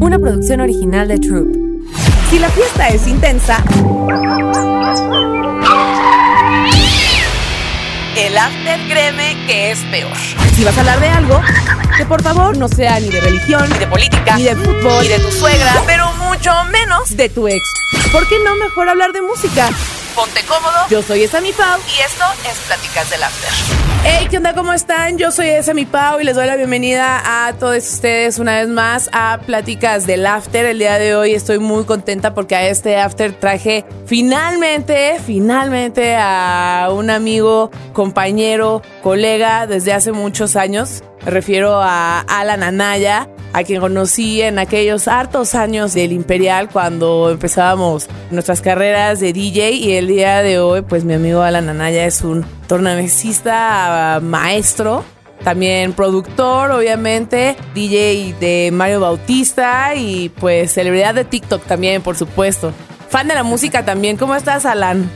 [0.00, 1.48] una producción original de Troop.
[2.30, 3.62] Si la fiesta es intensa,
[8.16, 10.12] el after créeme que es peor.
[10.56, 11.40] Si vas a hablar de algo,
[11.96, 15.08] que por favor no sea ni de religión, ni de política, ni de fútbol, ni
[15.08, 17.62] de tu suegra, pero mucho menos de tu ex.
[18.10, 19.68] ¿Por qué no mejor hablar de música?
[20.14, 20.78] Ponte cómodo.
[20.90, 23.50] Yo soy Esa Mi Pau y esto es Pláticas del After.
[24.04, 24.54] Hey, ¿qué onda?
[24.54, 25.18] ¿Cómo están?
[25.18, 28.68] Yo soy Esa Mi Pau y les doy la bienvenida a todos ustedes una vez
[28.68, 30.66] más a Pláticas del After.
[30.66, 36.88] El día de hoy estoy muy contenta porque a este After traje finalmente, finalmente a
[36.92, 41.02] un amigo, compañero, colega desde hace muchos años.
[41.24, 47.30] Me refiero a Alan Anaya, a quien conocí en aquellos hartos años del Imperial cuando
[47.30, 52.06] empezábamos nuestras carreras de DJ y el día de hoy pues mi amigo Alan Anaya
[52.06, 55.04] es un tornamesista maestro
[55.42, 62.74] también productor, obviamente, DJ de Mario Bautista y pues celebridad de TikTok también, por supuesto.
[63.08, 64.16] Fan de la música también.
[64.18, 65.10] ¿Cómo estás, Alan?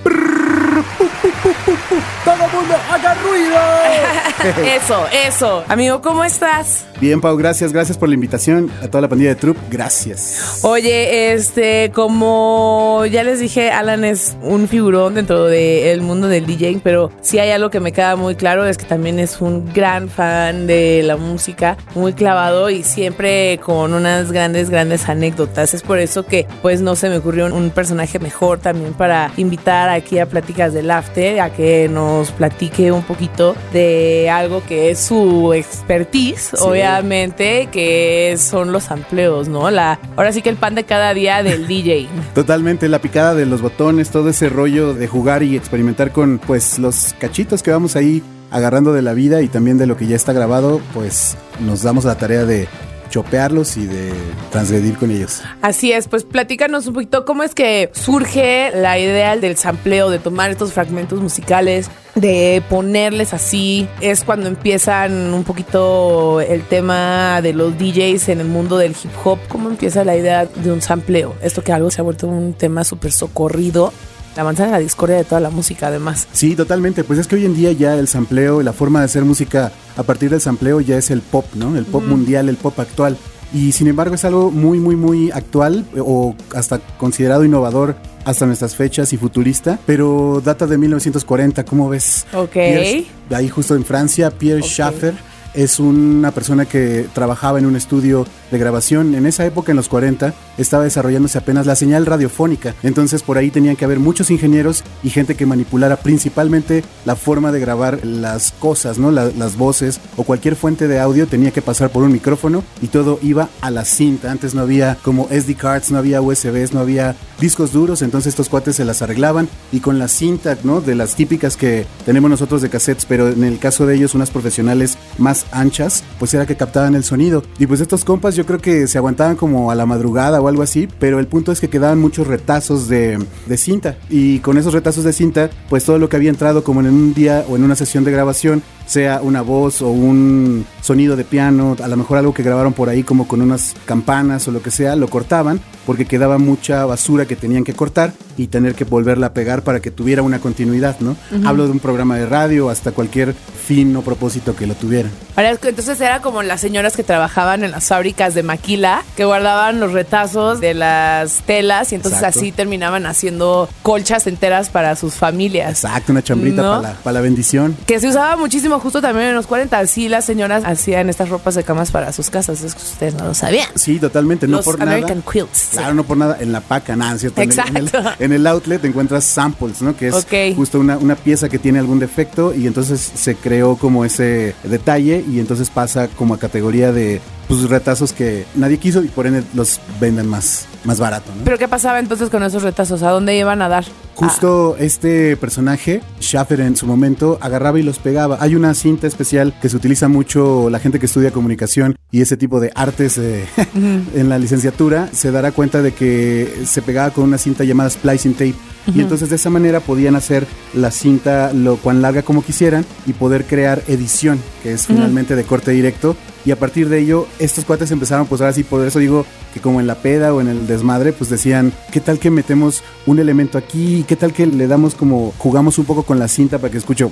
[2.25, 4.65] ¡Todo mundo haga ruido!
[4.77, 5.65] eso, eso.
[5.69, 6.87] Amigo, ¿cómo estás?
[7.01, 8.71] Bien, Pau, gracias, gracias por la invitación.
[8.83, 10.61] A toda la pandilla de Troop, gracias.
[10.63, 16.81] Oye, este, como ya les dije, Alan es un figurón dentro del mundo del DJing,
[16.81, 20.09] pero sí hay algo que me queda muy claro, es que también es un gran
[20.09, 25.75] fan de la música, muy clavado y siempre con unas grandes, grandes anécdotas.
[25.75, 29.89] Es por eso que, pues, no se me ocurrió un personaje mejor también para invitar
[29.89, 34.99] aquí a Pláticas del After, a que nos platique un poquito de algo que es
[34.99, 39.71] su expertise, obviamente, que son los amplios, ¿no?
[39.71, 42.09] La, ahora sí que el pan de cada día del DJ.
[42.35, 46.79] Totalmente, la picada de los botones, todo ese rollo de jugar y experimentar con pues
[46.79, 50.17] los cachitos que vamos ahí agarrando de la vida y también de lo que ya
[50.17, 52.69] está grabado, pues nos damos la tarea de
[53.11, 54.13] chopearlos y de
[54.51, 55.43] transgredir con ellos.
[55.63, 60.19] Así es, pues platícanos un poquito cómo es que surge la idea del sampleo, de
[60.19, 63.89] tomar estos fragmentos musicales, de ponerles así.
[64.01, 69.13] Es cuando empiezan un poquito el tema de los DJs en el mundo del hip
[69.25, 69.39] hop.
[69.49, 71.35] ¿Cómo empieza la idea de un sampleo?
[71.43, 73.93] Esto que algo se ha vuelto un tema súper socorrido
[74.37, 76.27] la manzana de la discordia de toda la música además.
[76.33, 77.05] Sí, totalmente.
[77.05, 80.03] Pues es que hoy en día ya el sampleo, la forma de hacer música a
[80.03, 81.77] partir del sampleo ya es el pop, ¿no?
[81.77, 83.17] El pop mundial, el pop actual.
[83.53, 87.95] Y sin embargo es algo muy, muy, muy actual o hasta considerado innovador
[88.25, 92.27] hasta nuestras fechas y futurista, pero data de 1940, ¿cómo ves?
[92.33, 92.53] Ok.
[92.53, 94.67] Pierre, ahí justo en Francia, Pierre Ok.
[94.67, 95.15] Schaffer
[95.55, 99.15] es una persona que trabajaba en un estudio de grabación.
[99.15, 102.75] En esa época, en los 40, estaba desarrollándose apenas la señal radiofónica.
[102.83, 107.53] Entonces por ahí tenían que haber muchos ingenieros y gente que manipulara principalmente la forma
[107.53, 109.11] de grabar las cosas, ¿no?
[109.11, 112.89] La- las voces o cualquier fuente de audio tenía que pasar por un micrófono y
[112.89, 114.31] todo iba a la cinta.
[114.31, 118.49] Antes no había como SD cards, no había USBs, no había discos duros, entonces estos
[118.49, 120.81] cuates se las arreglaban y con la cinta, ¿no?
[120.81, 124.31] De las típicas que tenemos nosotros de cassettes, pero en el caso de ellos unas
[124.31, 127.43] profesionales más anchas, pues era que captaban el sonido.
[127.59, 130.63] Y pues estos compas yo creo que se aguantaban como a la madrugada o algo
[130.63, 134.73] así, pero el punto es que quedaban muchos retazos de, de cinta y con esos
[134.73, 137.65] retazos de cinta, pues todo lo que había entrado como en un día o en
[137.65, 142.19] una sesión de grabación, sea una voz o un sonido de piano, a lo mejor
[142.19, 145.59] algo que grabaron por ahí como con unas campanas o lo que sea, lo cortaban
[145.87, 149.81] porque quedaba mucha basura que tenían que cortar y tener que volverla a pegar para
[149.81, 151.17] que tuviera una continuidad, ¿no?
[151.47, 155.09] Hablo de un programa de radio hasta cualquier fin o propósito que lo tuviera.
[155.37, 159.93] Entonces era como las señoras que trabajaban en las fábricas de maquila, que guardaban los
[159.93, 162.41] retazos de las telas y entonces Exacto.
[162.41, 165.85] así terminaban haciendo colchas enteras para sus familias.
[165.85, 166.71] Exacto, una chambrita ¿No?
[166.77, 167.77] para la, para la bendición.
[167.87, 169.79] Que se usaba muchísimo justo también en los 40.
[169.79, 172.63] Así las señoras hacían estas ropas de camas para sus casas.
[172.63, 173.67] Es que ustedes no lo sabían.
[173.75, 175.31] Sí, totalmente, no los por American nada.
[175.33, 175.69] Quilts.
[175.73, 177.41] Claro, no por nada, en la paca, nada, ¿cierto?
[177.43, 178.11] En el- En el, Exacto.
[178.25, 179.97] en el outlet encuentras samples, ¿no?
[179.97, 184.05] Que es justo una, una pieza que tiene algún defecto y entonces se creó como
[184.05, 189.09] ese detalle y entonces pasa como a categoría de pues, retazos que nadie quiso y
[189.09, 191.45] por ende los venden más, más barato, ¿no?
[191.45, 193.03] Pero ¿qué pasaba entonces con esos retazos?
[193.03, 193.85] ¿A dónde iban a dar?
[194.15, 198.39] Justo este personaje, Schaffer en su momento, agarraba y los pegaba.
[198.41, 202.37] Hay una cinta especial que se utiliza mucho la gente que estudia comunicación y ese
[202.37, 203.45] tipo de artes eh,
[204.15, 208.35] en la licenciatura, se dará cuenta de que se pegaba con una cinta llamada splicing
[208.35, 208.55] tape.
[208.95, 213.15] Y entonces de esa manera podían hacer la cinta lo cuan larga como quisieran y
[213.15, 216.17] poder crear edición, que es finalmente de corte directo.
[216.45, 219.25] Y a partir de ello, estos cuates empezaron, pues ahora sí, por eso digo
[219.55, 222.83] que como en la peda o en el desmadre, pues decían, ¿qué tal que metemos
[223.07, 224.05] un elemento aquí?
[224.07, 227.07] ¿Qué tal que le damos como, jugamos un poco con la cinta para que escuche?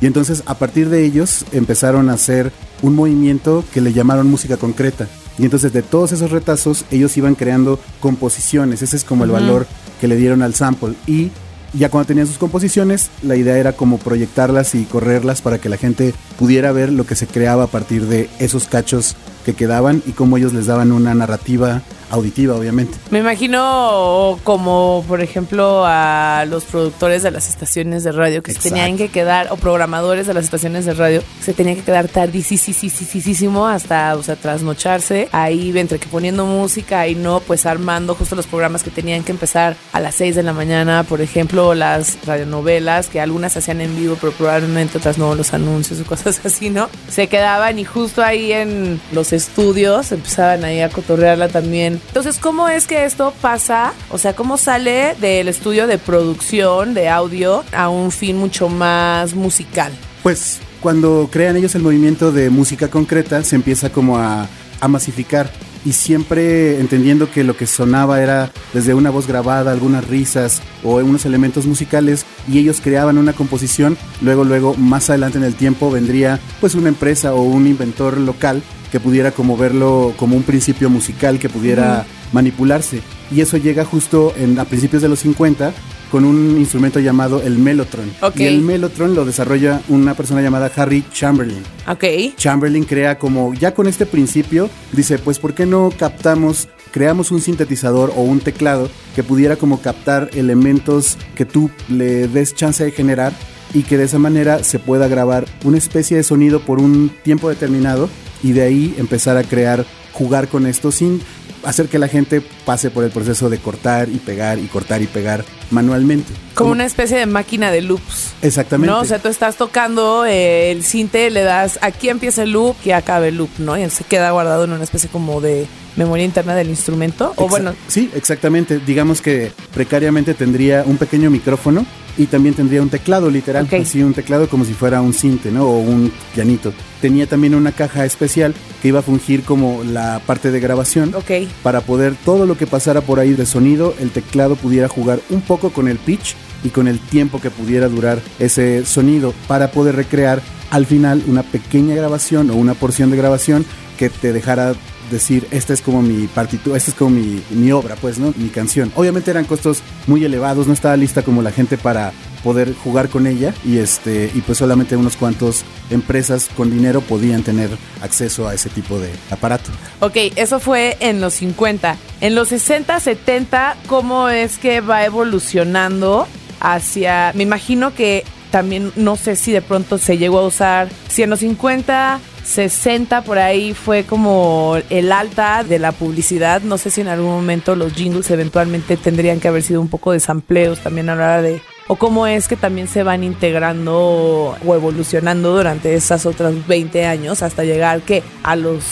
[0.00, 2.50] Y entonces a partir de ellos empezaron a hacer
[2.80, 5.06] un movimiento que le llamaron música concreta.
[5.38, 9.66] Y entonces de todos esos retazos ellos iban creando composiciones, ese es como el valor
[10.00, 10.94] que le dieron al sample.
[11.06, 11.30] Y
[11.72, 15.76] ya cuando tenían sus composiciones, la idea era como proyectarlas y correrlas para que la
[15.76, 20.12] gente pudiera ver lo que se creaba a partir de esos cachos que quedaban y
[20.12, 22.98] cómo ellos les daban una narrativa auditiva, obviamente.
[23.10, 28.60] Me imagino como, por ejemplo, a los productores de las estaciones de radio que se
[28.60, 33.66] tenían que quedar, o programadores de las estaciones de radio, se tenían que quedar tardísimo
[33.66, 38.46] hasta, o sea, trasnocharse, ahí entre que poniendo música y no, pues armando justo los
[38.46, 43.08] programas que tenían que empezar a las 6 de la mañana, por ejemplo, las radionovelas,
[43.08, 46.68] que algunas se hacían en vivo, pero probablemente otras no, los anuncios o cosas así,
[46.68, 46.90] ¿no?
[47.08, 52.68] Se quedaban y justo ahí en los estudios empezaban ahí a cotorrearla también entonces, ¿cómo
[52.68, 53.92] es que esto pasa?
[54.10, 59.34] O sea, ¿cómo sale del estudio de producción de audio a un fin mucho más
[59.34, 59.92] musical?
[60.22, 64.46] Pues cuando crean ellos el movimiento de música concreta, se empieza como a,
[64.80, 65.50] a masificar
[65.84, 70.96] y siempre entendiendo que lo que sonaba era desde una voz grabada, algunas risas o
[70.96, 75.90] unos elementos musicales y ellos creaban una composición, luego luego más adelante en el tiempo
[75.90, 80.90] vendría pues una empresa o un inventor local que pudiera como verlo como un principio
[80.90, 83.00] musical que pudiera manipularse.
[83.34, 85.72] Y eso llega justo en, a principios de los 50
[86.10, 88.12] con un instrumento llamado el Mellotron.
[88.36, 91.62] Y el Mellotron lo desarrolla una persona llamada Harry Chamberlain.
[91.88, 92.34] Okay.
[92.36, 97.40] Chamberlain crea como, ya con este principio, dice, pues ¿por qué no captamos, creamos un
[97.40, 102.90] sintetizador o un teclado que pudiera como captar elementos que tú le des chance de
[102.90, 103.32] generar
[103.72, 107.48] y que de esa manera se pueda grabar una especie de sonido por un tiempo
[107.48, 108.10] determinado
[108.42, 111.22] y de ahí empezar a crear, jugar con esto sin
[111.64, 115.06] hacer que la gente pase por el proceso de cortar y pegar y cortar y
[115.06, 116.32] pegar manualmente.
[116.54, 118.32] Como, una especie de máquina de loops.
[118.42, 118.92] Exactamente.
[118.92, 119.00] ¿no?
[119.00, 122.90] O sea, tú estás tocando eh, el cinte, le das aquí empieza el loop y
[122.90, 123.78] acabe el loop, ¿no?
[123.78, 125.66] Y se queda guardado en una especie como de
[125.96, 127.32] memoria interna del instrumento.
[127.36, 127.74] O bueno.
[127.88, 128.80] Sí, exactamente.
[128.80, 131.86] Digamos que precariamente tendría un pequeño micrófono
[132.16, 135.64] y también tendría un teclado literal, así un teclado como si fuera un cinte, ¿no?
[135.64, 136.72] O un pianito.
[137.00, 141.48] Tenía también una caja especial que iba a fungir como la parte de grabación Ok.
[141.62, 145.40] para poder todo lo que pasara por ahí de sonido, el teclado pudiera jugar un
[145.40, 149.96] poco con el pitch y con el tiempo que pudiera durar ese sonido para poder
[149.96, 153.64] recrear al final una pequeña grabación o una porción de grabación
[153.98, 154.74] que te dejara
[155.10, 158.32] decir, esta es como mi partitura, esta es como mi, mi, obra, pues, ¿no?
[158.36, 158.92] Mi canción.
[158.94, 162.12] Obviamente eran costos muy elevados, no estaba lista como la gente para
[162.42, 167.44] poder jugar con ella y este y pues solamente unos cuantos empresas con dinero podían
[167.44, 167.70] tener
[168.00, 169.70] acceso a ese tipo de aparato.
[170.00, 171.96] Ok, eso fue en los 50.
[172.20, 176.26] En los 60, 70, ¿cómo es que va evolucionando
[176.60, 181.22] hacia, me imagino que también no sé si de pronto se llegó a usar, si
[181.22, 186.62] en los 50 60 por ahí fue como el alta de la publicidad.
[186.62, 190.12] No sé si en algún momento los jingles eventualmente tendrían que haber sido un poco
[190.12, 191.62] de sampleos también a la hora de...
[191.88, 197.42] O cómo es que también se van integrando o evolucionando durante esas otras 20 años
[197.42, 198.84] hasta llegar que a los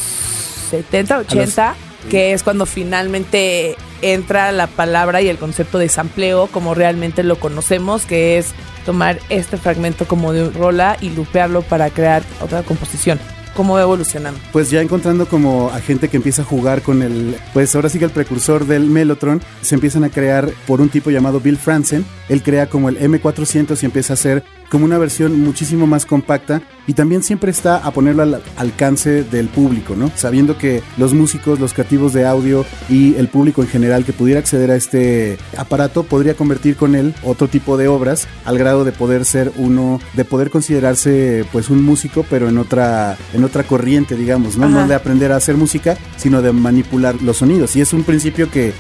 [0.71, 1.75] 70, 80,
[2.11, 7.39] que es cuando finalmente entra la palabra y el concepto de sampleo como realmente lo
[7.39, 8.53] conocemos, que es
[8.85, 13.21] tomar este fragmento como de un rola y lupearlo para crear otra composición
[13.61, 14.41] cómo va evolucionando.
[14.53, 17.99] Pues ya encontrando como a gente que empieza a jugar con el, pues ahora sí
[17.99, 22.07] que el precursor del Mellotron, se empiezan a crear por un tipo llamado Bill Franzen,
[22.31, 26.63] él crea como el M400 y empieza a hacer como una versión muchísimo más compacta
[26.87, 30.11] y también siempre está a ponerlo al alcance del público, ¿no?
[30.15, 34.41] Sabiendo que los músicos, los creativos de audio y el público en general que pudiera
[34.41, 38.93] acceder a este aparato podría convertir con él otro tipo de obras al grado de
[38.93, 44.17] poder ser uno, de poder considerarse pues un músico pero en otra, en otra corriente,
[44.17, 44.69] digamos, ¿no?
[44.69, 47.75] No de aprender a hacer música, sino de manipular los sonidos.
[47.77, 48.73] Y es un principio que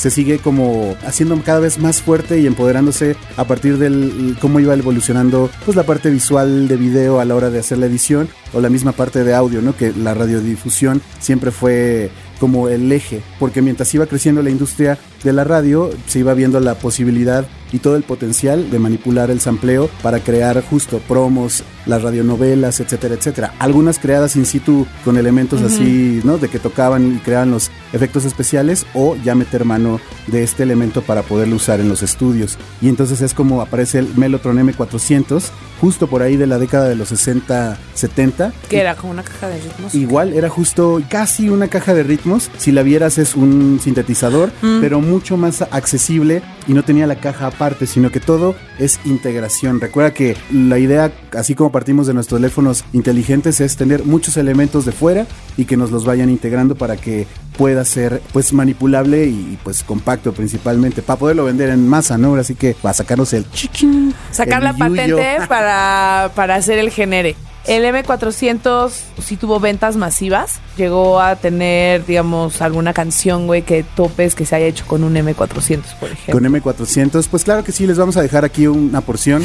[0.00, 4.72] se sigue como haciendo cada vez más fuerte y empoderándose a partir del cómo iba
[4.72, 8.62] evolucionando pues la parte visual de video a la hora de hacer la edición o
[8.62, 9.76] la misma parte de audio, ¿no?
[9.76, 15.34] Que la radiodifusión siempre fue como el eje, porque mientras iba creciendo la industria de
[15.34, 19.88] la radio, se iba viendo la posibilidad y todo el potencial de manipular el sampleo
[20.02, 23.54] para crear justo promos, las radionovelas, etcétera, etcétera.
[23.58, 26.38] Algunas creadas in situ con elementos así, ¿no?
[26.38, 31.02] De que tocaban y creaban los efectos especiales o ya meter mano de este elemento
[31.02, 32.58] para poderlo usar en los estudios.
[32.80, 35.50] Y entonces es como aparece el Mellotron M400
[35.80, 38.52] justo por ahí de la década de los 60, 70.
[38.68, 39.94] Que era como una caja de ritmos.
[39.94, 42.50] Igual era justo casi una caja de ritmos.
[42.58, 47.50] Si la vieras es un sintetizador, pero mucho más accesible y no tenía la caja
[47.60, 49.82] aparte, sino que todo es integración.
[49.82, 54.86] Recuerda que la idea, así como partimos de nuestros teléfonos inteligentes, es tener muchos elementos
[54.86, 55.26] de fuera
[55.58, 57.26] y que nos los vayan integrando para que
[57.58, 62.34] pueda ser pues manipulable y pues compacto principalmente para poderlo vender en masa, ¿no?
[62.36, 64.14] Así que va a sacarnos el chiquín.
[64.30, 67.36] Sacar la patente para, para hacer el genere.
[67.66, 68.90] El M400
[69.22, 70.60] sí tuvo ventas masivas.
[70.76, 75.14] Llegó a tener, digamos, alguna canción, güey, que topes que se haya hecho con un
[75.14, 76.32] M400, por ejemplo.
[76.32, 79.44] Con M400, pues claro que sí, les vamos a dejar aquí una porción.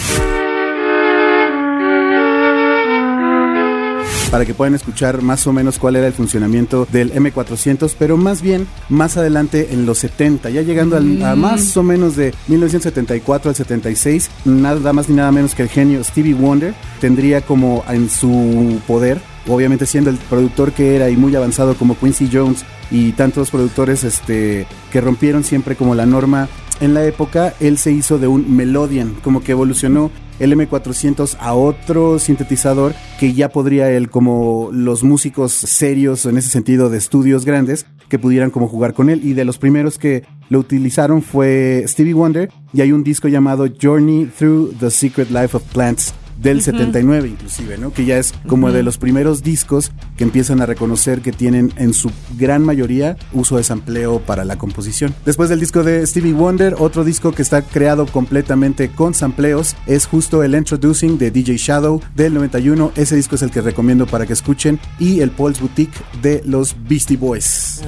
[4.32, 8.41] Para que puedan escuchar más o menos cuál era el funcionamiento del M400, pero más
[8.41, 11.39] bien más adelante en los 70, ya llegando al, a mm.
[11.39, 16.03] más o menos de 1974 al 76, nada más ni nada menos que el genio
[16.03, 21.36] Stevie Wonder tendría como en su poder obviamente siendo el productor que era y muy
[21.36, 26.50] avanzado como Quincy Jones y tantos productores este, que rompieron siempre como la norma
[26.82, 31.54] en la época, él se hizo de un Melodian, como que evolucionó el M400 a
[31.54, 37.46] otro sintetizador que ya podría él, como los músicos serios en ese sentido de estudios
[37.46, 39.22] grandes, que pudieran como jugar con él.
[39.24, 43.68] Y de los primeros que lo utilizaron fue Stevie Wonder y hay un disco llamado
[43.82, 46.13] Journey Through the Secret Life of Plants
[46.46, 47.92] del 79 inclusive, ¿no?
[47.92, 51.92] Que ya es como de los primeros discos que empiezan a reconocer que tienen en
[51.96, 55.16] su gran mayoría uso de sampleo para la composición.
[55.25, 60.06] Después del disco de Stevie Wonder, otro disco que está creado completamente con sampleos es
[60.06, 62.92] justo el Introducing de DJ Shadow del 91.
[62.96, 66.75] Ese disco es el que recomiendo para que escuchen y el Paul's Boutique de los
[66.88, 67.82] Beastie Boys.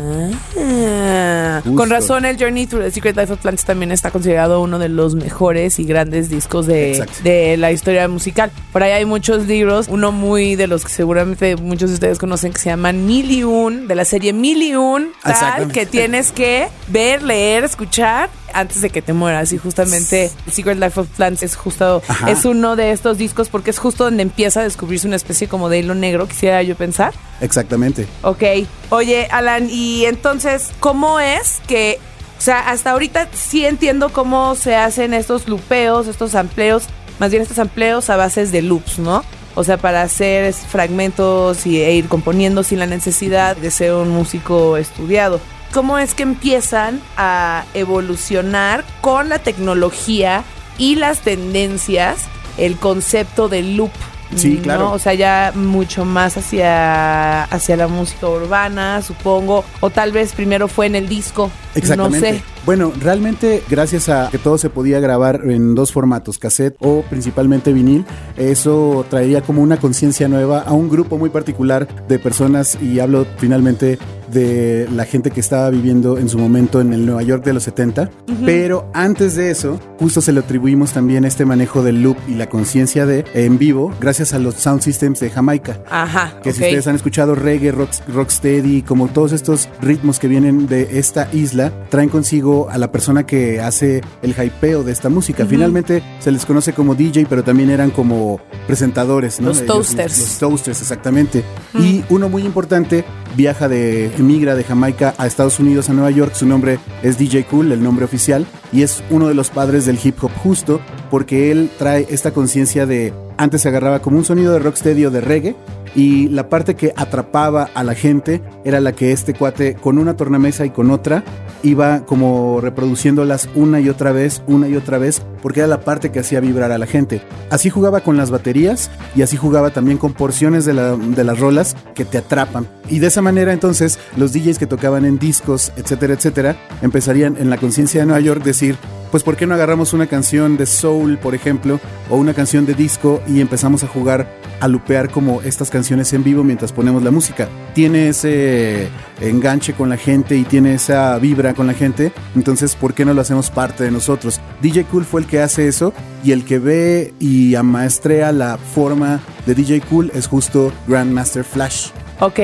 [0.58, 4.80] Ah, con razón el Journey Through the Secret Life of Plants también está considerado uno
[4.80, 9.48] de los mejores y grandes discos de, de la historia musical por ahí hay muchos
[9.48, 13.32] libros, uno muy de los que seguramente muchos de ustedes conocen que se llama Mil
[13.32, 18.30] y Un, de la serie Mil y Un, tal, que tienes que ver, leer, escuchar
[18.54, 19.54] antes de que te mueras.
[19.54, 23.80] Y justamente Secret Life of Plants es justo, es uno de estos discos porque es
[23.80, 27.14] justo donde empieza a descubrirse una especie como de hilo negro, quisiera yo pensar.
[27.42, 28.08] Exactamente.
[28.24, 28.44] Ok.
[28.90, 32.00] Oye, Alan, y entonces, ¿cómo es que
[32.38, 36.84] o sea, hasta ahorita sí entiendo cómo se hacen estos lupeos, estos amplios
[37.20, 39.24] más bien estos empleos a bases de loops, ¿no?
[39.56, 44.10] O sea, para hacer fragmentos y, e ir componiendo sin la necesidad de ser un
[44.10, 45.42] músico estudiado.
[45.74, 50.44] ¿Cómo es que empiezan a evolucionar con la tecnología
[50.78, 52.26] y las tendencias
[52.58, 53.92] el concepto del loop?
[54.36, 54.92] Sí, claro.
[54.92, 59.64] O sea, ya mucho más hacia, hacia la música urbana, supongo.
[59.80, 61.50] O tal vez primero fue en el disco.
[61.76, 62.32] Exactamente.
[62.32, 62.44] No sé.
[62.66, 67.72] Bueno, realmente gracias a que todo se podía grabar en dos formatos, cassette o principalmente
[67.72, 68.06] vinil,
[68.36, 73.26] eso traería como una conciencia nueva a un grupo muy particular de personas y hablo
[73.38, 73.98] finalmente
[74.32, 77.64] de la gente que estaba viviendo en su momento en el Nueva York de los
[77.64, 78.10] 70,
[78.46, 82.48] pero antes de eso, justo se le atribuimos también este manejo del loop y la
[82.50, 85.80] conciencia de en vivo gracias a los sound systems de Jamaica.
[85.90, 86.40] Ajá.
[86.42, 91.00] Que si ustedes han escuchado reggae, rock, rocksteady, como todos estos ritmos que vienen de
[91.00, 95.46] esta isla, traen consigo a la persona que hace el hypeo de esta música.
[95.46, 99.50] Finalmente se les conoce como DJ, pero también eran como presentadores, ¿no?
[99.50, 100.20] Los toasters.
[100.20, 101.44] Los, toasters, exactamente.
[101.80, 103.06] Y uno muy importante
[103.38, 106.34] viaja de, emigra de Jamaica a Estados Unidos, a Nueva York.
[106.34, 110.00] Su nombre es DJ Cool, el nombre oficial, y es uno de los padres del
[110.04, 114.52] hip hop justo porque él trae esta conciencia de antes se agarraba como un sonido
[114.52, 115.56] de rocksteady o de reggae
[115.96, 120.16] y la parte que atrapaba a la gente era la que este cuate con una
[120.16, 121.24] tornamesa y con otra
[121.64, 126.12] iba como reproduciéndolas una y otra vez, una y otra vez, porque era la parte
[126.12, 127.22] que hacía vibrar a la gente.
[127.50, 131.76] Así jugaba con las baterías y así jugaba también con porciones de, de las rolas
[131.96, 132.68] que te atrapan.
[132.90, 137.50] Y de esa manera entonces los DJs que tocaban en discos, etcétera, etcétera, empezarían en
[137.50, 138.78] la conciencia de Nueva York decir,
[139.12, 142.74] pues ¿por qué no agarramos una canción de soul, por ejemplo, o una canción de
[142.74, 144.28] disco y empezamos a jugar,
[144.60, 147.48] a lupear como estas canciones en vivo mientras ponemos la música?
[147.74, 148.90] Tiene ese
[149.22, 153.14] enganche con la gente y tiene esa vibra con la gente, entonces ¿por qué no
[153.14, 154.40] lo hacemos parte de nosotros?
[154.62, 159.20] DJ Cool fue el que hace eso y el que ve y amaestrea la forma
[159.46, 161.90] de DJ Cool es justo Grandmaster Flash.
[162.20, 162.40] Ok.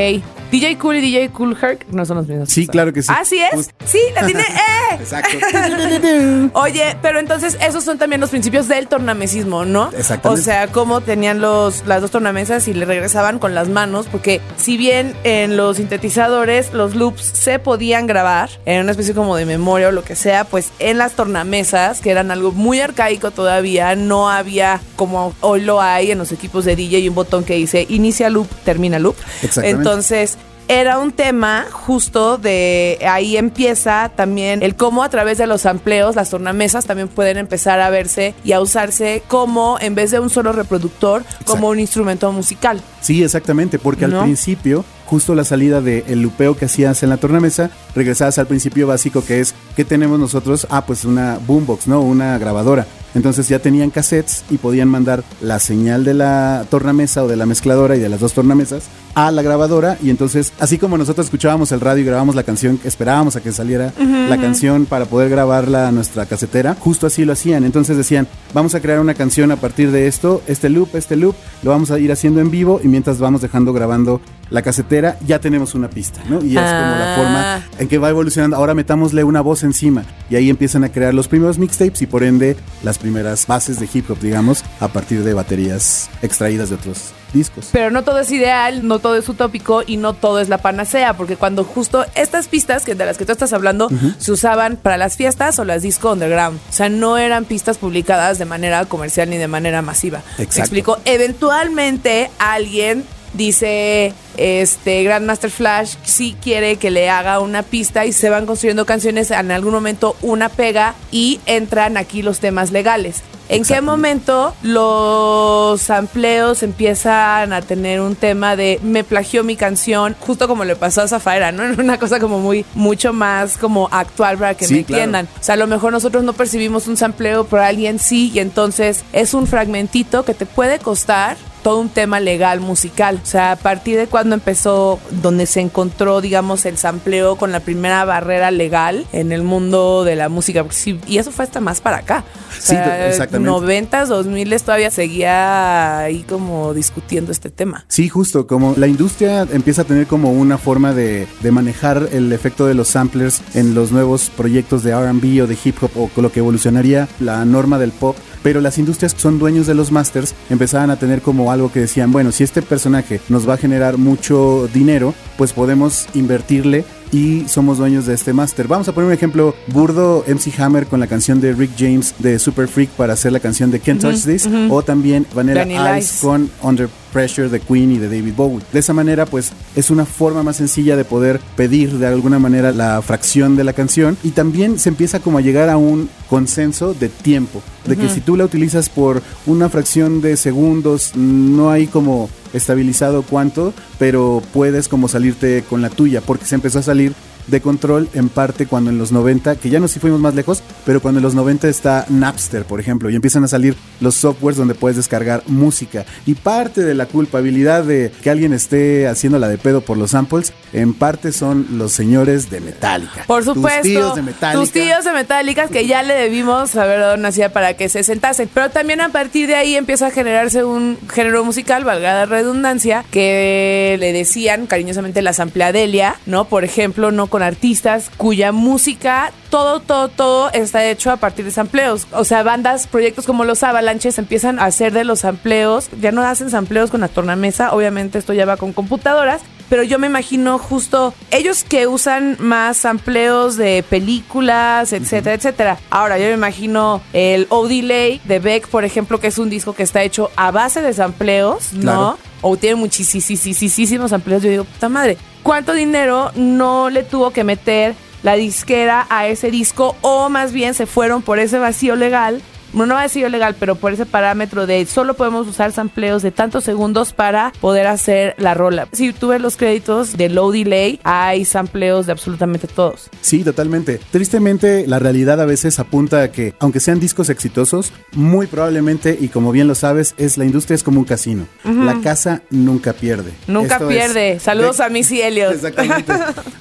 [0.54, 2.48] DJ Cool y DJ Cool Herc no son los mismos.
[2.48, 3.12] Sí, claro que sí.
[3.12, 3.72] Así es.
[3.86, 4.42] Sí, la tiene.
[4.44, 4.98] ¡Eh!
[5.00, 5.40] Exacto.
[6.60, 9.90] Oye, pero entonces esos son también los principios del tornamesismo, ¿no?
[9.98, 10.42] Exactamente.
[10.42, 14.42] O sea, cómo tenían los, las dos tornamesas y le regresaban con las manos, porque
[14.56, 19.48] si bien en los sintetizadores los loops se podían grabar en una especie como de
[19.48, 23.96] memoria o lo que sea, pues en las tornamesas, que eran algo muy arcaico todavía,
[23.96, 27.88] no había como hoy lo hay en los equipos de DJ un botón que dice
[27.90, 29.16] inicia loop, termina loop.
[29.42, 29.78] Exactamente.
[29.78, 35.66] Entonces, era un tema justo de ahí empieza también el cómo a través de los
[35.66, 40.20] amplios las tornamesas también pueden empezar a verse y a usarse como en vez de
[40.20, 42.82] un solo reproductor, como un instrumento musical.
[43.02, 47.70] Sí, exactamente, porque al principio justo la salida del lupeo que hacías en la tornamesa,
[47.94, 50.66] regresabas al principio básico que es, ¿qué tenemos nosotros?
[50.72, 52.02] Ah, pues una boombox, ¿no?
[52.02, 52.88] Una grabadora.
[53.16, 57.46] Entonces ya tenían cassettes y podían mandar la señal de la tornamesa o de la
[57.46, 58.84] mezcladora y de las dos tornamesas
[59.16, 62.80] a la grabadora y entonces así como nosotros escuchábamos el radio y grabábamos la canción,
[62.84, 67.34] esperábamos a que saliera la canción para poder grabarla a nuestra casetera, justo así lo
[67.34, 67.64] hacían.
[67.64, 71.36] Entonces decían, vamos a crear una canción a partir de esto, este loop, este loop,
[71.62, 75.40] lo vamos a ir haciendo en vivo y mientras vamos dejando grabando la casetera, ya
[75.40, 76.44] tenemos una pista, ¿no?
[76.44, 77.62] Y es como la forma ah.
[77.80, 78.56] en que va evolucionando.
[78.56, 82.24] Ahora metámosle una voz encima y ahí empiezan a crear los primeros mixtapes y por
[82.24, 87.12] ende las primeras bases de hip hop, digamos, a partir de baterías extraídas de otros
[87.34, 87.68] discos.
[87.74, 91.18] Pero no todo es ideal, no todo es utópico y no todo es la panacea,
[91.18, 94.96] porque cuando justo estas pistas que de las que tú estás hablando se usaban para
[94.96, 99.30] las fiestas o las disco underground, o sea, no eran pistas publicadas de manera comercial
[99.30, 100.22] ni de manera masiva.
[100.38, 100.60] Exacto.
[100.60, 108.14] explico, eventualmente alguien dice este Grandmaster Flash si quiere que le haga una pista y
[108.14, 113.24] se van construyendo canciones en algún momento una pega y entran aquí los temas legales.
[113.50, 120.16] ¿En qué momento los amplios empiezan a tener un tema de me plagió mi canción,
[120.20, 121.64] justo como le pasó a Zafaera, ¿no?
[121.78, 125.28] Una cosa como muy, mucho más como actual para que me entiendan.
[125.40, 129.04] O sea, a lo mejor nosotros no percibimos un sampleo, pero alguien sí, y entonces
[129.12, 133.20] es un fragmentito que te puede costar todo un tema legal musical.
[133.24, 137.62] O sea, a partir de cuando empezó, donde se encontró, digamos, el sampleo con la
[137.62, 140.66] primera barrera legal en el mundo de la música.
[141.08, 142.26] Y eso fue hasta más para acá.
[142.50, 143.50] O sea, sí, exactamente.
[143.90, 147.86] 90s, 2000 todavía seguía ahí como discutiendo este tema.
[147.88, 152.32] Sí, justo, como la industria empieza a tener como una forma de, de manejar el
[152.34, 156.08] efecto de los samplers en los nuevos proyectos de RB o de hip hop o
[156.10, 159.74] con lo que evolucionaría la norma del pop pero las industrias que son dueños de
[159.74, 163.56] los masters empezaban a tener como algo que decían, bueno, si este personaje nos va
[163.56, 168.68] a generar mucho dinero, pues podemos invertirle y somos dueños de este máster.
[168.68, 172.40] Vamos a poner un ejemplo burdo, MC Hammer con la canción de Rick James de
[172.40, 176.50] Super Freak para hacer la canción de Can't Touch This, o también Vanilla Ice, con
[176.62, 178.66] Under Pressure de Queen y de David Bowie.
[178.74, 182.72] De esa manera, pues es una forma más sencilla de poder pedir de alguna manera
[182.72, 186.94] la fracción de la canción y también se empieza como a llegar a un consenso
[186.94, 191.86] de tiempo, de que si tú la utilizas por una fracción de segundos, no hay
[191.86, 197.14] como estabilizado cuánto, pero puedes como salirte con la tuya, porque se empezó a salir
[197.48, 200.64] de control en parte cuando en los 90, que ya no si fuimos más lejos,
[200.86, 204.58] pero cuando en los 90 está Napster, por ejemplo, y empiezan a salir los softwares
[204.58, 206.06] donde puedes descargar música.
[206.26, 210.12] Y parte de la culpabilidad de que alguien esté haciendo la de pedo por los
[210.12, 213.24] samples, en parte son los señores de Metallica.
[213.28, 213.82] Por supuesto.
[213.82, 214.60] Tus tíos de Metallica.
[214.60, 218.04] Tus tíos de Metallica que ya le debimos haber dado una silla para que se
[218.04, 218.50] sentasen.
[218.54, 223.06] Pero también a partir de ahí empieza a generarse un género musical, valga la redundancia,
[223.12, 226.46] que le decían cariñosamente la sampleadelia, ¿no?
[226.46, 231.50] Por ejemplo, no con artistas cuya música, todo, todo, todo está hecho a partir de
[231.50, 232.06] sampleos.
[232.12, 236.22] O sea, bandas, proyectos como los Avalanches empiezan a hacer de los sampleos, ya no
[236.22, 240.60] hacen sampleos con la tornamesa, obviamente esto ya va con computadoras, pero yo me imagino
[240.60, 245.80] justo ellos que usan más sampleos de películas, etcétera, etcétera.
[245.90, 249.82] Ahora, yo me imagino el O-Delay de Beck, por ejemplo, que es un disco que
[249.82, 252.20] está hecho a base de sampleos, ¿no?
[252.42, 254.44] O tiene muchísimos sampleos.
[254.44, 259.52] Yo digo, puta madre, cuánto dinero no le tuvo que meter la disquera a ese
[259.52, 262.42] disco o más bien se fueron por ese vacío legal
[262.74, 266.32] no va a decir legal, pero por ese parámetro de solo podemos usar sampleos de
[266.32, 268.88] tantos segundos para poder hacer la rola.
[268.92, 273.10] Si tú ves los créditos de Low Delay, hay sampleos de absolutamente todos.
[273.22, 274.00] Sí, totalmente.
[274.12, 279.30] Tristemente, la realidad a veces apunta a que, aunque sean discos exitosos, muy probablemente, y
[279.30, 281.48] como bien lo sabes, es la industria es como un casino.
[281.64, 283.32] La casa nunca pierde.
[283.48, 284.40] Nunca pierde.
[284.40, 285.54] Saludos a Missy Elliott.
[285.56, 286.14] Exactamente.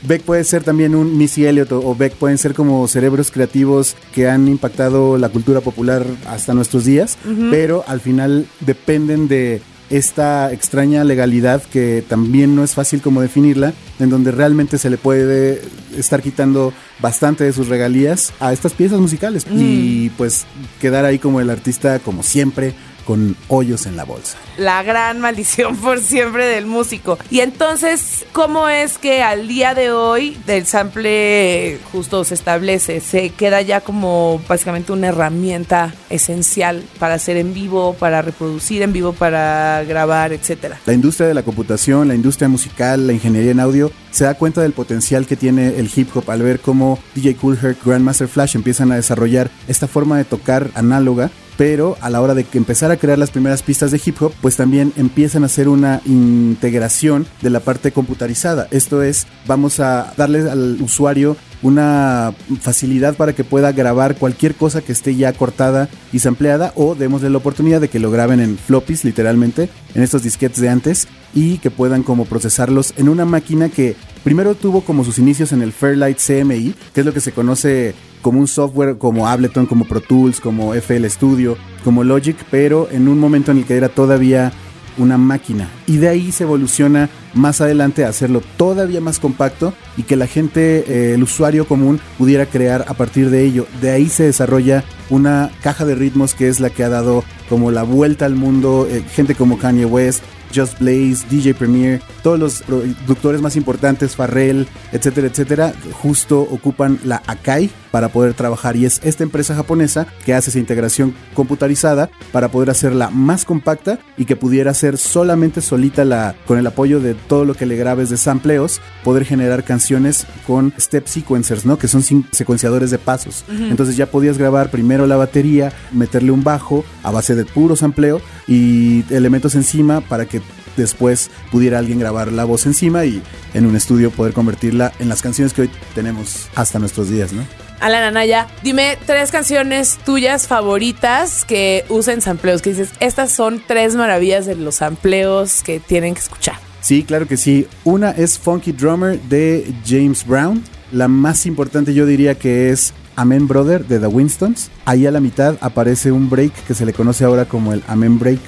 [0.02, 4.28] Beck puede ser también un Missy Elliott o Beck pueden ser como cerebros creativos que
[4.28, 7.18] han impactado la cultura popular hasta nuestros días,
[7.50, 13.74] pero al final dependen de esta extraña legalidad que también no es fácil como definirla,
[14.02, 15.62] en donde realmente se le puede
[15.96, 20.46] estar quitando bastante de sus regalías a estas piezas musicales y pues
[20.80, 24.38] quedar ahí como el artista como siempre con hoyos en la bolsa.
[24.56, 27.18] La gran maldición por siempre del músico.
[27.30, 33.00] Y entonces, ¿cómo es que al día de hoy del sample justo se establece?
[33.00, 38.92] Se queda ya como básicamente una herramienta esencial para hacer en vivo, para reproducir en
[38.92, 40.78] vivo, para grabar, etcétera.
[40.86, 44.62] La industria de la computación, la industria musical, la ingeniería en audio se da cuenta
[44.62, 48.56] del potencial que tiene el hip hop al ver cómo DJ Cool Herc, Grandmaster Flash
[48.56, 52.90] empiezan a desarrollar esta forma de tocar análoga pero a la hora de que empezar
[52.90, 57.26] a crear las primeras pistas de hip hop, pues también empiezan a hacer una integración
[57.40, 58.68] de la parte computarizada.
[58.70, 64.82] Esto es, vamos a darle al usuario una facilidad para que pueda grabar cualquier cosa
[64.82, 68.58] que esté ya cortada y sampleada o démosle la oportunidad de que lo graben en
[68.58, 73.68] floppies literalmente, en estos disquetes de antes y que puedan como procesarlos en una máquina
[73.68, 77.32] que primero tuvo como sus inicios en el Fairlight CMI, que es lo que se
[77.32, 82.88] conoce como un software como Ableton, como Pro Tools, como FL Studio, como Logic, pero
[82.90, 84.52] en un momento en el que era todavía
[84.98, 85.68] una máquina.
[85.86, 90.26] Y de ahí se evoluciona más adelante a hacerlo todavía más compacto y que la
[90.26, 93.66] gente, eh, el usuario común, pudiera crear a partir de ello.
[93.80, 97.70] De ahí se desarrolla una caja de ritmos que es la que ha dado como
[97.70, 100.22] la vuelta al mundo, eh, gente como Kanye West,
[100.54, 107.22] Just Blaze, DJ Premier, todos los productores más importantes, Farrell, etcétera, etcétera, justo ocupan la
[107.26, 112.48] Akai para poder trabajar y es esta empresa japonesa que hace esa integración computarizada para
[112.48, 117.14] poder hacerla más compacta y que pudiera ser solamente solita la con el apoyo de
[117.14, 121.78] todo lo que le grabes de sampleos, poder generar canciones con step sequencers, ¿no?
[121.78, 122.02] Que son
[122.32, 123.44] secuenciadores de pasos.
[123.48, 128.20] Entonces ya podías grabar primero la batería, meterle un bajo a base de puro sampleo
[128.48, 130.40] y elementos encima para que
[130.76, 135.20] después pudiera alguien grabar la voz encima y en un estudio poder convertirla en las
[135.20, 137.42] canciones que hoy tenemos hasta nuestros días, ¿no?
[137.82, 143.96] Alan Anaya, dime tres canciones tuyas favoritas que usen sampleos, que dices, estas son tres
[143.96, 146.54] maravillas de los sampleos que tienen que escuchar.
[146.80, 147.66] Sí, claro que sí.
[147.82, 150.62] Una es Funky Drummer de James Brown.
[150.92, 154.70] La más importante yo diría que es Amen Brother de The Winstons.
[154.84, 158.18] Ahí a la mitad aparece un break que se le conoce ahora como el Amen
[158.18, 158.40] Break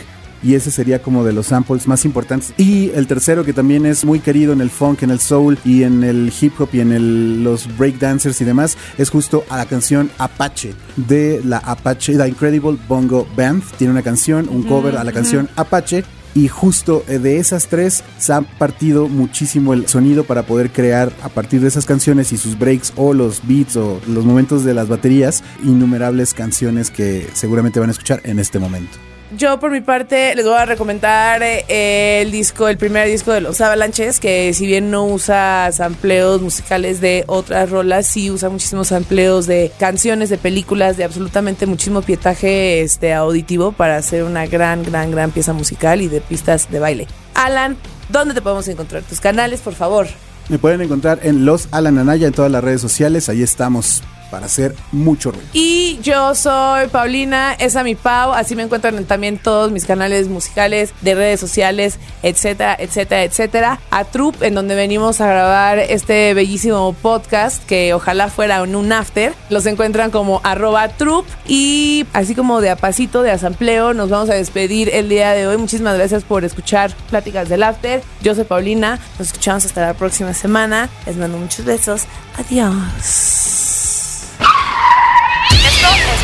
[0.45, 2.53] y ese sería como de los samples más importantes.
[2.59, 5.83] Y el tercero que también es muy querido en el funk, en el soul y
[5.83, 9.67] en el hip hop y en el, los breakdancers y demás es justo a la
[9.67, 13.63] canción Apache de la Apache, The Incredible Bongo Band.
[13.79, 16.05] Tiene una canción, un cover a la canción Apache
[16.35, 21.13] y justo eh, de esas tres se ha partido muchísimo el sonido para poder crear
[21.23, 24.75] a partir de esas canciones y sus breaks o los beats o los momentos de
[24.75, 28.99] las baterías innumerables canciones que seguramente van a escuchar en este momento.
[29.37, 33.41] Yo por mi parte les voy a recomendar eh, el disco, el primer disco de
[33.41, 38.89] los Avalanches, que si bien no usa sampleos musicales de otras rolas, sí usa muchísimos
[38.89, 44.83] sampleos de canciones, de películas, de absolutamente muchísimo pietaje este, auditivo para hacer una gran,
[44.83, 47.07] gran, gran pieza musical y de pistas de baile.
[47.35, 47.77] Alan,
[48.11, 49.03] ¿dónde te podemos encontrar?
[49.03, 50.07] Tus canales, por favor.
[50.49, 54.03] Me pueden encontrar en Los Alan Anaya en todas las redes sociales, ahí estamos
[54.35, 55.47] para hacer mucho ruido.
[55.53, 60.93] Y yo soy Paulina, esa mi Pau, así me encuentran también todos mis canales musicales,
[61.03, 63.81] de redes sociales, etcétera, etcétera, etcétera.
[63.93, 68.93] A Troop, en donde venimos a grabar este bellísimo podcast que ojalá fuera en un
[68.93, 69.33] after.
[69.51, 74.35] Los encuentran como arroba Troop y así como de apacito, de asambleo, nos vamos a
[74.35, 75.59] despedir el día de hoy.
[75.59, 78.03] Muchísimas gracias por escuchar Pláticas del After.
[78.21, 80.89] Yo soy Paulina, nos escuchamos hasta la próxima semana.
[81.07, 82.07] Les mando muchos besos.
[82.37, 83.64] Adiós.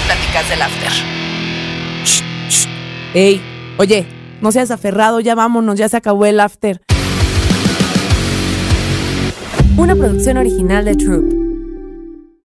[0.06, 0.92] Pláticas del After.
[3.14, 3.40] Ey,
[3.78, 4.06] oye,
[4.40, 6.80] no seas aferrado, ya vámonos, ya se acabó el After.
[9.76, 11.39] Una producción original de Troop.